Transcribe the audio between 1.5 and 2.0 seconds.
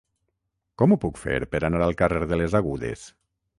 per anar al